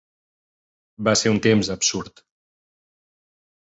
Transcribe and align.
Va 1.09 1.15
ser 1.23 1.35
un 1.35 1.39
temps 1.49 1.71
absurd. 1.77 2.27